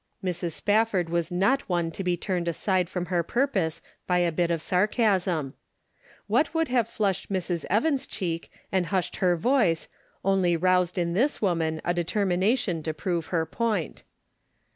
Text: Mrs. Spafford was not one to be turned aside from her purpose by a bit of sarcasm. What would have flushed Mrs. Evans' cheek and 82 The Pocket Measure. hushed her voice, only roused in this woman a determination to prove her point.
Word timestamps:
Mrs. 0.23 0.53
Spafford 0.53 1.11
was 1.11 1.31
not 1.31 1.69
one 1.69 1.91
to 1.91 2.03
be 2.03 2.17
turned 2.17 2.47
aside 2.47 2.89
from 2.89 3.05
her 3.13 3.21
purpose 3.21 3.83
by 4.07 4.17
a 4.17 4.31
bit 4.31 4.49
of 4.49 4.59
sarcasm. 4.59 5.53
What 6.25 6.55
would 6.55 6.69
have 6.69 6.87
flushed 6.89 7.31
Mrs. 7.31 7.65
Evans' 7.69 8.07
cheek 8.07 8.49
and 8.71 8.87
82 8.87 8.87
The 8.87 8.89
Pocket 8.89 8.95
Measure. 8.95 8.95
hushed 8.95 9.15
her 9.17 9.35
voice, 9.35 9.87
only 10.25 10.57
roused 10.57 10.97
in 10.97 11.13
this 11.13 11.39
woman 11.39 11.81
a 11.85 11.93
determination 11.93 12.81
to 12.81 12.95
prove 12.95 13.27
her 13.27 13.45
point. 13.45 14.01